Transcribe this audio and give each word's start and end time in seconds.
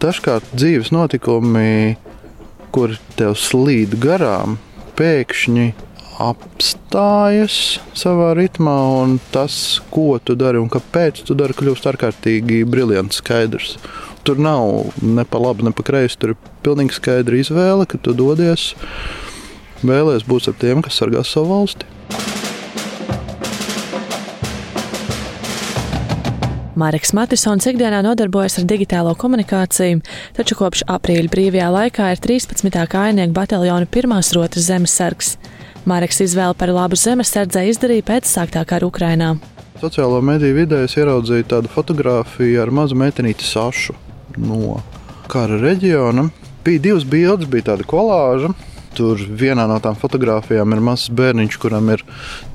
dažkārt 0.00 0.48
dzīves 0.56 0.90
notikumi, 0.94 1.96
kuri 2.72 2.98
tev 3.18 3.36
slīd 3.38 3.98
garām, 4.00 4.56
pēkšņi 4.98 5.68
apstājas 6.20 7.80
savā 7.96 8.32
ritmā, 8.36 8.76
un 9.00 9.18
tas, 9.32 9.80
ko 9.92 10.18
tu 10.22 10.36
dari 10.38 10.60
un 10.60 10.68
kāpēc 10.72 11.22
tu 11.24 11.36
dari, 11.36 11.56
kļūst 11.56 11.88
ārkārtīgi 11.92 12.62
brillants, 12.68 13.22
skaidrs. 13.22 13.76
Tur 14.24 14.40
nav 14.40 14.92
ne 15.00 15.24
pa 15.24 15.40
labi, 15.40 15.64
ne 15.64 15.72
pa 15.72 15.84
kreisi. 15.86 16.18
Tur 16.20 16.34
ir 16.34 16.50
pilnīgi 16.64 16.98
skaidra 16.98 17.40
izvēle, 17.40 17.88
ka 17.88 18.00
tu 18.00 18.12
dodies, 18.16 18.74
vēlēsies 19.80 20.28
būt 20.28 20.50
ar 20.52 20.60
tiem, 20.60 20.84
kas 20.84 21.00
sargās 21.00 21.32
savu 21.32 21.54
valsti. 21.54 21.99
Marks 26.80 27.10
Matisons 27.12 27.66
ikdienā 27.68 27.98
nodarbojas 28.00 28.54
ar 28.60 28.64
digitālo 28.70 29.10
komunikāciju, 29.18 29.98
taču 30.36 30.56
kopš 30.56 30.86
aprīļa 30.88 31.28
brīvajā 31.32 31.66
laikā 31.74 32.06
ir 32.14 32.22
13. 32.24 32.70
kājnieku 32.94 33.34
bataljona 33.36 33.88
pirmās 33.90 34.30
rotas 34.32 34.64
zemesargs. 34.70 35.34
Marks 35.90 36.22
izvēle 36.24 36.56
par 36.56 36.72
labu 36.72 36.96
zemesardzē 36.96 37.66
izdarīja 37.68 38.06
pēc 38.12 38.30
sāktā 38.30 38.64
kara 38.70 38.88
Ukrainā. 38.88 39.34
Sociālo 39.82 40.22
mediju 40.24 40.56
vidē 40.56 40.80
es 40.86 40.96
ieraudzīju 40.96 41.50
tādu 41.52 41.72
fotografiju 41.74 42.62
ar 42.64 42.72
mazu 42.72 42.96
meitenīti 42.96 43.44
Sašu 43.44 43.96
no 44.40 44.78
kara 45.28 45.60
reģiona. 45.60 46.30
Bija 46.64 46.86
divas 46.88 47.04
bildes, 47.04 47.48
bija 47.50 47.74
tāda 47.74 47.84
kolāža. 47.88 48.54
Tur 48.96 49.20
vienā 49.22 49.68
no 49.70 49.78
tām 49.82 49.94
fotografijām 49.98 50.74
ir 50.74 50.82
mazs 50.82 51.12
bērniņš, 51.14 51.58
kuram 51.62 51.92
ir 51.94 52.02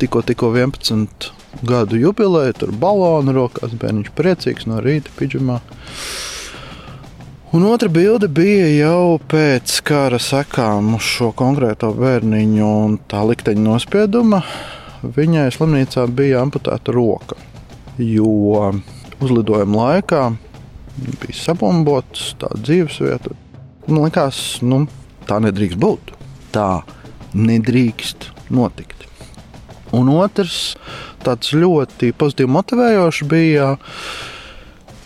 tikko, 0.02 0.22
tikko 0.28 0.52
11 0.52 1.30
gadu 1.64 2.00
jubileju, 2.00 2.54
tur 2.60 2.74
balonu 2.76 3.36
rokās, 3.36 3.76
bērniņš 3.80 4.12
priecīgs 4.18 4.68
no 4.68 4.82
rīta 4.84 5.14
pidžamā. 5.16 5.62
Un 7.56 7.64
otra 7.64 7.88
bilde 7.88 8.28
bija 8.28 8.66
jau 8.74 9.20
pēc 9.32 9.78
kara 9.88 10.18
sekām 10.20 10.98
uz 10.98 11.06
šo 11.08 11.30
konkrēto 11.40 11.94
bērniņu 11.96 12.66
un 12.68 12.98
tā 13.08 13.22
likteņa 13.24 13.64
nospieduma. 13.64 14.42
Viņai 15.16 15.46
slimnīcā 15.56 16.04
bija 16.12 16.42
amputēta 16.44 16.92
roka, 16.92 17.38
jo 18.02 18.74
uzlidojuma 19.24 19.86
laikā 19.86 20.26
bija 21.22 21.38
sabombots 21.38 22.34
tā 22.42 22.52
dzīvesvieta. 22.58 23.32
Man 23.88 24.02
liekas, 24.08 24.42
nu, 24.66 24.84
tā 25.30 25.40
nedrīkst 25.46 25.80
būt. 25.80 26.16
Tā 26.56 26.86
nedrīkst 27.36 28.30
notikt. 28.56 29.04
Un 29.96 30.08
otrs, 30.14 30.76
tāds 31.24 31.52
ļoti 31.56 32.14
pozitīvi 32.16 32.52
motivējošs 32.56 33.28
bija. 33.28 33.74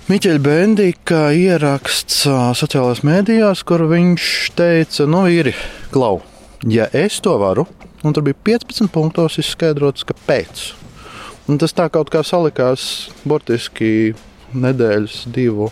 Miķeļa 0.09 0.41
Bendika 0.45 1.19
ieraksts 1.33 2.23
sociālajās 2.57 3.03
mēdījās, 3.05 3.61
kur 3.65 3.85
viņš 3.89 4.29
teica, 4.57 5.05
nu, 5.09 5.25
īri, 5.29 5.53
klau, 5.93 6.23
ja 6.65 6.87
es 6.97 7.19
to 7.21 7.35
varu, 7.41 7.67
un 8.01 8.13
tur 8.13 8.25
bija 8.25 8.37
15 8.53 8.89
punktos 8.93 9.37
izskaidrots, 9.41 10.05
kāpēc. 10.09 10.63
Un 11.49 11.61
tas 11.61 11.73
tā 11.77 11.89
kaut 11.93 12.09
kā 12.13 12.21
salikās 12.25 13.09
burtiski 13.25 14.15
nedēļas, 14.53 15.23
divu 15.33 15.69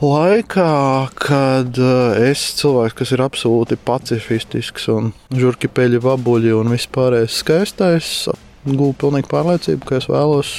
laikā, 0.00 1.10
kad 1.20 1.76
es 2.24 2.42
cilvēks, 2.56 2.96
kas 2.96 3.10
ir 3.12 3.22
absolūti 3.24 3.76
pacifistisks 3.84 4.88
un 4.92 5.12
žurki 5.36 5.68
peļi 5.68 6.00
vabuļi 6.00 6.54
un 6.56 6.72
vispārējais 6.72 7.40
skaistais, 7.42 8.10
gūju 8.64 8.96
pilnīgi 9.00 9.28
pārliecību, 9.28 9.84
ka 9.84 9.98
es 10.00 10.08
vēlos 10.08 10.54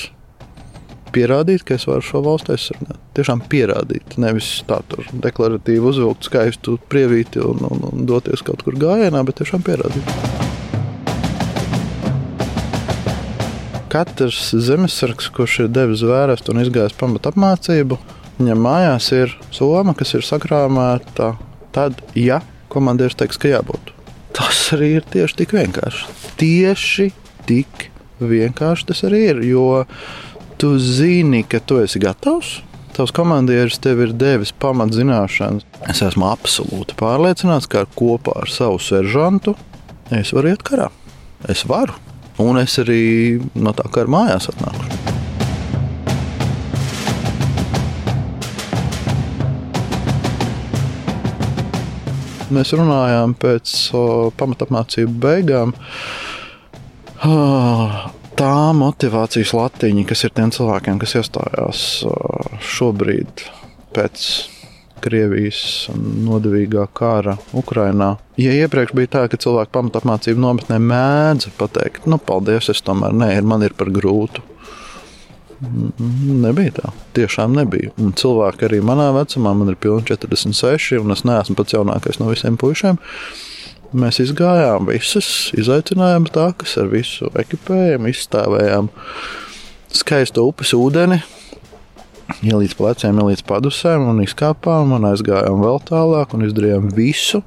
pierādīt, 1.12 1.66
ka 1.66 1.76
es 1.76 1.88
varu 1.90 2.06
šo 2.06 2.22
valsti 2.26 2.54
aizsargāt. 2.56 3.02
Tiešām 3.18 3.42
pierādīt, 3.52 4.16
nevis 4.22 4.52
tā 4.70 4.80
tur 4.92 5.10
deklaratīvi 5.26 5.90
uzvilkt 5.90 6.30
skaistu 6.30 6.78
prievīti 6.92 7.42
un, 7.44 7.66
un, 7.68 7.84
un 7.90 8.08
doties 8.08 8.46
kaut 8.46 8.64
kur 8.66 8.78
gājienā, 8.80 9.26
bet 9.28 9.42
tiešām 9.42 9.66
pierādīt. 9.66 10.16
Katrs 13.92 14.54
zemesargs, 14.70 15.28
kurš 15.36 15.66
ir 15.66 15.74
devis 15.74 16.06
vērstu 16.08 16.54
un 16.54 16.62
izgājis 16.62 16.96
pamatu 16.96 17.34
apmācību, 17.34 17.98
viņam 18.42 18.66
mājās 18.66 19.12
ir 19.16 19.38
soma, 19.54 19.96
kas 19.98 20.16
ir 20.18 20.26
sakrāmēta 20.26 21.36
tad, 21.76 22.02
ja 22.18 22.42
komandieris 22.72 23.18
teiks, 23.20 23.40
ka 23.40 23.52
jābūt. 23.52 23.94
Tas 24.36 24.60
arī 24.76 24.96
ir 24.98 25.08
tieši 25.12 25.42
tik 25.42 25.56
vienkārši. 25.56 26.18
Tieši 26.40 27.08
tik 27.50 27.90
vienkārši 28.22 28.88
tas 28.92 29.04
arī 29.08 29.22
ir. 29.34 29.42
Jo 29.46 29.84
tu 30.62 30.76
zini, 30.80 31.44
ka 31.44 31.60
tu 31.64 31.82
esi 31.84 32.02
gatavs. 32.02 32.60
Tavs 32.96 33.14
komandieris 33.16 33.80
tev 33.80 34.02
ir 34.04 34.16
devis 34.20 34.52
pamatzināšanas. 34.62 35.68
Es 35.92 36.02
esmu 36.04 36.28
absolūti 36.28 36.98
pārliecināts, 37.00 37.70
ka 37.72 37.86
kopā 37.96 38.36
ar 38.44 38.52
savu 38.52 38.82
seržantu 38.84 39.56
es 40.12 40.34
varu 40.36 40.52
iet 40.52 40.66
karā. 40.68 40.90
Es 41.50 41.64
varu. 41.68 41.96
Un 42.42 42.60
es 42.62 42.78
arī 42.82 43.40
no 43.56 43.76
tā 43.76 43.88
kā 43.92 44.04
ar 44.06 44.12
mājās 44.12 44.52
atnākušu. 44.52 44.91
Mēs 52.52 52.74
runājām 52.76 53.36
pēc 53.40 53.74
pamatapmācību 54.40 55.14
beigām. 55.24 55.74
Tā 58.42 58.56
motivācijas 58.76 59.54
latiņa, 59.56 60.08
kas 60.10 60.26
ir 60.26 60.34
tiem 60.36 60.52
cilvēkiem, 60.56 61.00
kas 61.02 61.16
iestājās 61.22 61.84
šobrīd 62.76 63.46
pēc 63.96 64.26
Krievijas 65.02 65.90
nodevīgā 65.96 66.86
kara 66.94 67.34
Ukrajinā. 67.58 68.12
Ja 68.38 68.54
iepriekš 68.54 68.94
bija 68.98 69.14
tā, 69.16 69.24
ka 69.32 69.40
cilvēki 69.42 69.74
pamatapmācību 69.74 70.44
nometnē 70.44 70.78
mēdza 70.78 71.54
pateikt, 71.58 72.06
nu, 72.10 72.20
paldies, 72.22 72.70
es 72.74 72.84
tomēr 72.86 73.16
nē, 73.18 73.32
man 73.42 73.66
ir 73.66 73.74
par 73.78 73.90
grūtu. 73.94 74.46
Nebija 75.62 76.74
tā. 76.80 76.92
Tiešām 77.14 77.54
nebija. 77.54 77.92
Un 78.02 78.16
cilvēki 78.18 78.66
arī 78.66 78.80
manā 78.86 79.12
vecumā, 79.14 79.54
man 79.58 79.70
ir 79.70 79.78
pilni 79.82 80.08
46, 80.10 80.98
un 81.04 81.14
es 81.14 81.22
neesmu 81.28 81.58
pats 81.60 81.76
jaunākais 81.76 82.18
no 82.22 82.32
visiem 82.32 82.58
puišiem. 82.62 82.98
Mēs 84.02 84.22
izgājām 84.24 84.88
visas 84.88 85.52
izaicinājuma 85.60 86.32
takas 86.34 86.78
ar 86.82 86.88
visu 86.90 87.30
ekipējumu, 87.38 88.10
izstāvējām 88.10 88.88
skaistu 89.92 90.48
upes 90.48 90.72
ūdeni, 90.78 91.20
ielīdz 92.48 92.78
pleciem, 92.80 93.20
ielīdz 93.20 93.44
padusēm 93.50 94.08
un 94.14 94.24
izkāpām 94.24 94.96
un 94.96 95.10
aizgājām 95.12 95.62
vēl 95.62 95.82
tālāk 95.92 96.34
un 96.38 96.48
izdarījām 96.48 96.90
visu 96.96 97.44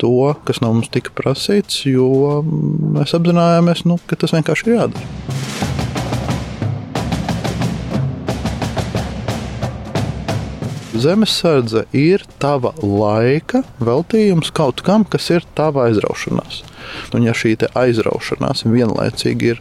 to, 0.00 0.14
kas 0.48 0.62
no 0.64 0.72
mums 0.72 0.88
tika 0.94 1.12
prasīts, 1.12 1.82
jo 1.90 2.40
mēs 2.96 3.12
apzinājāmies, 3.18 3.84
nu, 3.90 4.00
ka 4.08 4.16
tas 4.22 4.32
vienkārši 4.38 4.70
ir 4.70 4.78
jādara. 4.78 5.39
Zemesardze 10.90 11.84
ir 11.94 12.24
tava 12.42 12.72
laika 12.82 13.60
veltījums 13.78 14.48
kaut 14.50 14.80
kam, 14.82 15.04
kas 15.06 15.28
ir 15.30 15.44
tava 15.54 15.84
aizraušanās. 15.86 16.64
Un, 17.14 17.22
ja 17.22 17.34
šī 17.36 17.52
aizraušanās 17.78 18.64
vienlaicīgi 18.66 19.52
ir 19.52 19.60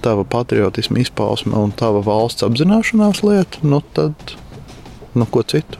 tava 0.00 0.24
patriotisma 0.24 1.02
izpausme 1.02 1.52
un 1.60 1.74
tava 1.76 2.00
valsts 2.06 2.46
apzināšanās 2.48 3.20
lieta, 3.26 3.60
nu 3.60 3.82
tad 3.92 4.32
nu, 5.12 5.28
ko 5.28 5.44
citu? 5.44 5.76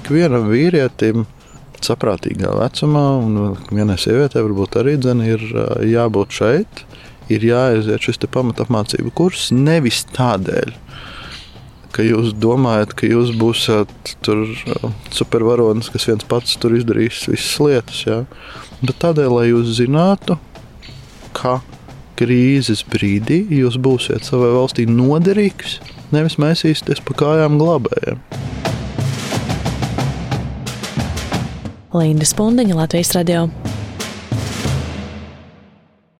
Ikvienam 0.00 0.50
vīrietim 0.50 1.28
saprātīgā 1.86 2.50
vecumā, 2.58 3.06
un 3.22 3.58
vienai 3.70 3.94
sievietei 4.00 4.42
varbūt 4.42 4.82
arī 4.82 4.98
dzen, 4.98 5.22
ir 5.22 5.46
jābūt 5.86 6.34
šeit, 6.34 6.82
ir 7.30 7.46
jāaiziet 7.46 8.04
šis 8.04 8.20
pamatapmācību 8.30 9.12
kurs 9.16 9.48
nevis 9.54 10.02
tādēļ, 10.16 10.74
ka 11.94 12.04
jūs 12.06 12.34
domājat, 12.38 12.94
ka 12.98 13.08
jūs 13.10 13.32
būsiet 13.38 14.14
tur 14.24 14.44
supervaronis, 15.14 15.90
kas 15.92 16.08
viens 16.10 16.26
pats 16.28 16.58
tur 16.60 16.76
izdarīs 16.78 17.24
visas 17.30 17.56
lietas. 17.62 18.04
Ja? 18.06 18.22
Bet 18.82 19.00
tādēļ, 19.02 19.30
lai 19.34 19.48
jūs 19.50 19.74
zinātu, 19.80 20.38
ka 21.36 21.58
krīzes 22.20 22.84
brīdī 22.90 23.42
jūs 23.60 23.78
būsiet 23.80 24.26
savai 24.28 24.52
valstī 24.52 24.84
noderīgs, 24.90 25.78
nevis 26.14 26.38
mēsīsieties 26.42 27.02
pa 27.06 27.18
kājām 27.24 27.58
glābējiem. 27.60 28.20
Linda 31.90 32.26
Spundiņa, 32.28 32.76
Latvijas 32.78 33.16
radio. 33.16 33.48